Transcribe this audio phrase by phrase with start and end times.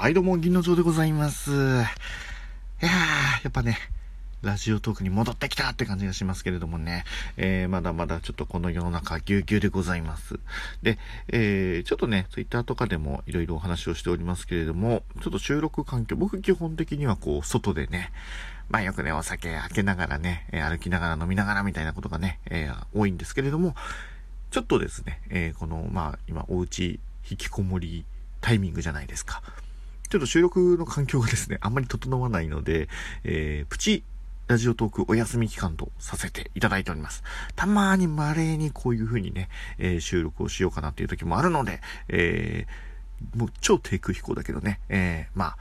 [0.00, 1.50] はい、どうも、銀の城でございます。
[1.50, 3.78] いやー、やっぱね、
[4.42, 7.02] ラジオトークに戻ってきたって感じがしますけれどもね、
[7.36, 10.38] えー、まだまだちょっとこの世の中ぎゅうぎゅうでございます。
[10.84, 18.12] で、えー、ちょっとね、ツイッターとかでもいろいろお話をしておりますけれども、ちょっと収録環境、僕基本的にはこう、外でね、
[18.70, 23.74] まあよくね、お酒開けながらね、歩きながら飲みながらみたいなことがね、えー多いんですけれども、
[24.52, 28.04] ちょっとですね、えこの、まあ今、お家、引きこもり
[28.40, 29.42] タイミングじゃないですか。
[30.08, 32.88] ちょっと収録の環境がですね、あんまり整わないので、
[33.24, 34.04] えー、プチ
[34.46, 37.22] ラジオトークお休み期間とさせていただいております。
[37.56, 45.56] たまに稀にこういう風にね、えー収録をしようかなっていう時もあるので、えーもう超低空飛行だけどね、えーまあ、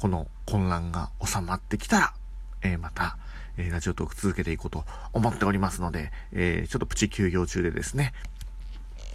[0.00, 2.14] この混乱が収まってきたら、
[2.60, 3.16] えーまた、
[3.56, 8.12] えーラジオトーク続けていこうと思っておりますので、えーちょっとプチ休業中でですね、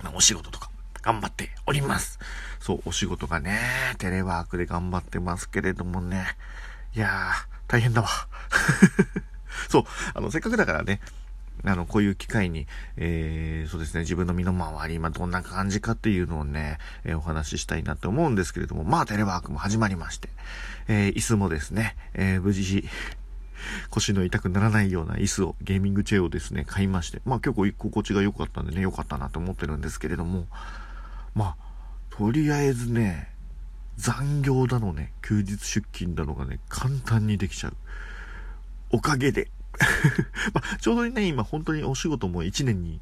[0.02, 0.72] まお仕事とか
[1.06, 2.18] 頑張っております。
[2.60, 3.60] そう、お仕事がね、
[4.00, 6.26] テレワークで頑張ってますけれどもね、
[6.96, 8.10] いやー、大変だわ。
[9.70, 9.84] そう、
[10.16, 11.00] あの、せっかくだからね、
[11.64, 12.66] あの、こういう機会に、
[12.98, 20.30] えー、そうですね、自分の身の回り、今どんな感じかっていうのをね、えーお話ししたいなって思うんですけれども、まあ、テレワークも始まりまして、
[20.88, 22.84] えー椅子もですね、えー無事、
[23.92, 30.48] 腰の痛くならないような椅子を、ゲーミングチェアをですね、買いまして、まあ結構心地が良かったんでね、良かったなと思ってるんですけれども、
[31.36, 31.58] まあ、
[32.10, 33.30] とりあえずね、
[33.98, 37.76] 残業だのね、休日出勤だのがね、簡単にできちゃう。
[38.92, 39.52] おかげで。
[40.54, 43.02] まあ、ちょうどね、今本当にお仕事も1年に、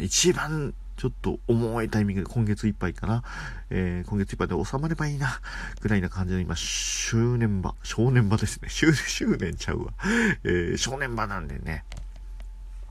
[0.00, 3.22] 一番ちょっと重いタイミングで今月いっぱいかな、
[3.70, 5.40] えー今月いっぱいで収まればいいな、
[5.80, 8.68] ぐらいな感じの今、周年場、正念場ですね。
[8.70, 9.92] 周 周年ちゃうわ。
[10.44, 11.84] えー正念場なんでね。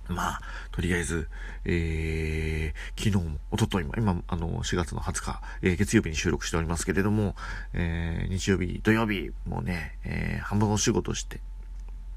[0.10, 1.30] まあ、とりあえず、
[1.66, 7.36] えー、昨日も、おとといも、今、あの、4月の20日、えー月曜日に収録しておりますけれども、
[7.74, 11.40] えー日曜日、土曜日もうね、えー半分お仕事して、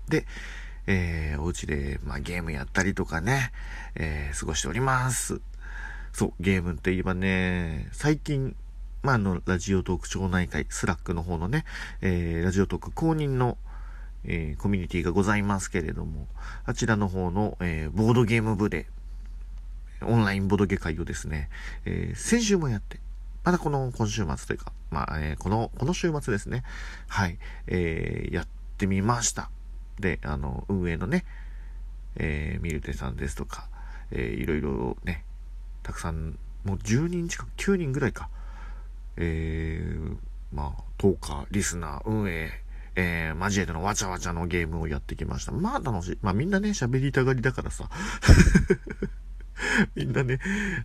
[0.09, 0.27] で、
[0.87, 3.53] えーお家で、まあ、ゲームやったりとかね、
[3.95, 5.41] えー過ごしております。
[6.13, 8.57] そう、ゲームって言えばね、最近、
[9.03, 11.65] まあ、あの、 Radiotalk 町内会、 Slack の方のね、
[12.01, 13.59] えー Radiotalk 公認の、
[14.25, 16.29] えーコミュニティがございますけれども、
[16.65, 18.87] あちらの方の、えーボードゲーム部で、
[20.03, 21.49] オンラインボードゲ会をですね、
[21.85, 23.01] えー先週もやって、
[23.45, 26.63] まだこの今週末というか、まあ、えーこの、この週末ですね、
[27.09, 28.47] はい、えーやっ
[28.79, 29.51] てみました。
[29.99, 31.25] で、あの、運営のね、
[32.17, 33.69] えーミルテさんですとか、
[34.11, 35.25] えーいろいろね、
[35.83, 38.29] たくさん、もう10人近く、9人ぐらいか、
[39.17, 40.17] えー
[40.53, 42.62] まあ、トーカー、リスナー、運営、
[42.95, 45.53] えー、交えてのわちゃわちゃのゲームをやってきました。
[45.53, 46.19] まあ楽しい。
[46.23, 47.89] まあみんなね、喋りたがりだからさ。
[49.95, 50.39] みんなね、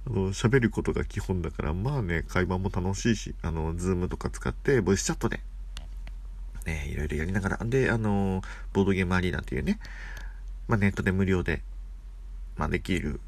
[0.06, 5.42] あの、喋ることが基本だから、まあね、会話も楽しいし、あの、 Zoom とか使って、ボイスチャットで、
[6.66, 8.42] ね、いろいろやりながら、で、あの、
[8.74, 9.80] Board Game Arena っていうね、
[10.68, 11.64] まあネットで無料で、
[12.56, 13.20] まあできる、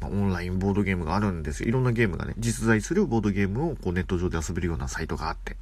[0.00, 1.68] まあ、オンラインボードゲームがあるんですよ。
[1.68, 5.56] いろんなゲームがね、実在するボードゲームをこうネット上で遊べるようなサイトがあって、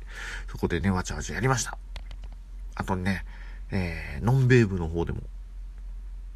[0.48, 1.78] そこでね、わちゃわちゃやりました。
[2.74, 3.24] あとね、
[3.70, 5.20] えー、のんべえ部の方でも、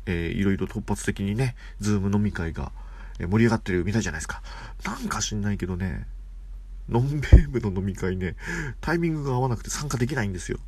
[0.06, 2.72] えー、いろいろ突発的にね、 Zoom 飲み会が、
[3.19, 4.43] え盛り上がってるみたいじゃないですか。
[4.84, 6.06] なんか知んないけどね、
[6.89, 8.37] のんべえ部の飲み会ね、
[8.81, 10.59] タイミングが合わなくて参加できないんですよ。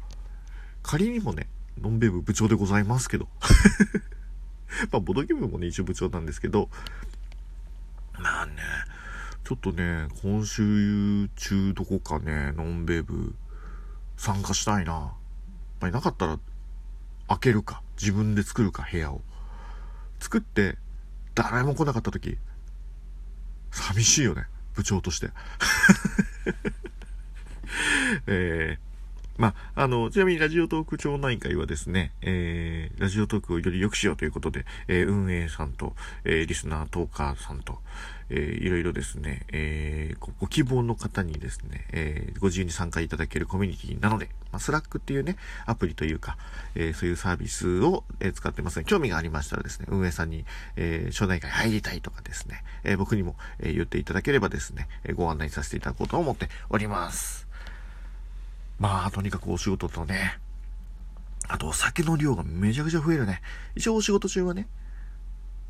[0.82, 1.48] 仮にもね、
[1.81, 3.28] のんべえ部部長でございますけど。
[4.92, 6.69] まあ、ボドゲームもね、一応部長なんですけど、
[8.19, 8.52] まあね、
[9.44, 13.34] ちょっとね、今週中どこかね、ノンベーブ
[14.16, 15.12] 参加したいな。
[15.81, 16.39] まあ、いなかったら、
[17.29, 19.23] 開けるか、自分で作るか、部屋を。
[20.21, 20.77] 作って、
[21.35, 22.37] 誰も来なかった時、
[23.71, 25.31] 寂しいよね、部長として。
[28.27, 28.90] えー
[29.41, 37.79] まあ、あの、ちなみにラジオトーク町内会はですね、えー、ラジオトークをより良くしようということで、えー運営さんと、えーリスナートーカーさんと、
[38.29, 46.37] えーいろいろですね、えーご希望の方にですね、えーご自由に参加いただけるコミュニティなので、まあ、 Slack っていうね、アプリというか、
[46.75, 50.44] えーそういうサービスを、えー使ってますので、興味がありましたらですね、運営さんに、
[50.76, 57.50] えー、町内会入りたいとかですね、えー僕にも、えー言っていただければですね、えーご案内させていただこうと思っております。
[58.81, 60.38] まあ、とにかくお仕事とね、
[61.49, 63.43] あとお酒の量がめちゃくちゃ増えるね。
[63.77, 64.67] 一応お仕事中はね、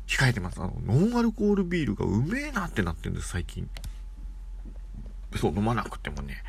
[0.07, 0.61] 控えてます。
[0.61, 3.69] あの、ノンアルコールビールがうめえなってなってるんです、最近。
[5.35, 6.41] そう、飲まなくてもね、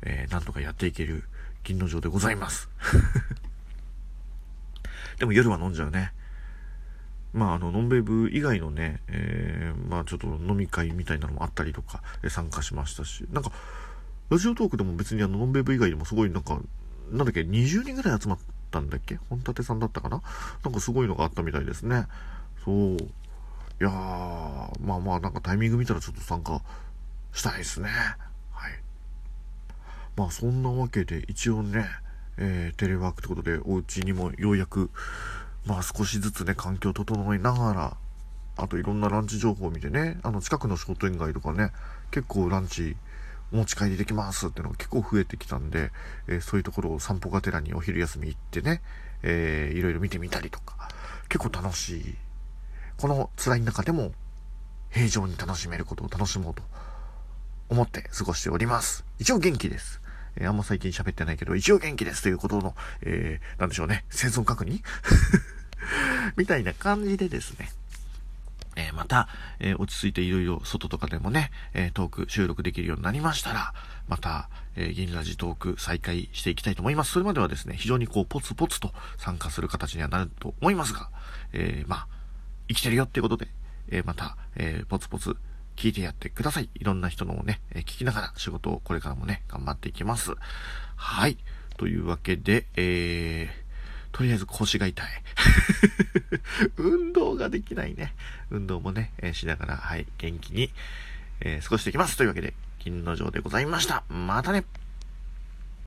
[0.00, 1.24] えーなんとかやっていける
[1.62, 2.70] 銀の城でございます。
[5.20, 6.14] でも夜は飲んじゃうね。
[7.34, 13.52] まあ、あの、ノンベーブ以外のね、えーまあ、ちょっと飲み会みたいなのもあったりとか、え参加しましたし、なんか、
[14.32, 16.58] ラジオトークでも別にあの、ノンベーブ以外でもすごいなんか、
[17.10, 18.38] なんだっけ、20人ぐらい集まっ
[18.70, 19.18] たんだっけ？
[19.28, 20.22] 本立さんだったかな？
[20.64, 22.06] なんかすごいのがあったみたいですね。
[22.64, 22.96] そう。
[22.96, 22.96] い
[23.78, 23.90] やー、
[24.86, 26.62] まあまあなんかタイミング見たらちょっと参加
[27.34, 27.90] したいですね。
[28.52, 28.72] はい。
[30.16, 31.84] まあそんなわけで一応ね、
[32.38, 34.88] えー、テレワークってことでお家にもようやく、
[35.66, 37.96] まあ少しずつね、環境を整えながら、
[38.56, 41.70] あといろんなランチ情報を見てね、あの近くの商店街とかね、
[42.10, 42.96] 結構ランチ
[43.52, 45.90] お持ち帰りできますっていうのが結構増えてきたんで、
[46.26, 48.82] えー、そういうところを散歩がてらにお昼休み行ってね、
[49.22, 50.88] えー、いろいろ見てみたりとか、
[51.28, 52.14] 結構楽しい。
[52.96, 54.12] この辛い中でも
[54.90, 56.62] 平常に楽しめることを楽しもうと
[57.68, 59.04] 思って過ごしております。
[59.18, 60.00] 一応元気です。
[60.36, 64.82] えー、あんま最近喋ってないけど、一応元気ですということの、えー、なんでしょうね、生存確認？
[66.36, 67.70] みたいな感じでですね、
[68.76, 69.28] えー、また、
[69.60, 73.74] えー、落ち着いていろいろ外とかでもね、えー、トーク収録できるようになりましたら、
[74.08, 77.12] また、え、銀ラジトーク再開していきたいと思います。
[77.12, 81.10] それまではですね、非常にこう、ポツポツと参加する形にはなると思いますが、
[81.52, 82.06] え、まあ、
[82.68, 83.48] 生きてるよっていうことで、
[83.90, 85.36] え、また、えー、ポツポツ
[85.76, 86.70] 聞いてやってください。
[86.74, 90.32] いろんな人のをね、え、聞きながら仕事をこれからもね、頑張っていきます。
[90.96, 91.36] はい。
[91.76, 93.61] というわけで、えー、
[94.12, 95.06] とりあえず腰が痛い。
[96.76, 98.14] 運動ができないね。
[98.50, 100.70] 運動もね、えー、しながら、はい、元気に、
[101.40, 102.16] えー、過ごしていきます。
[102.16, 104.04] というわけで、金の城でございました。
[104.08, 104.64] またね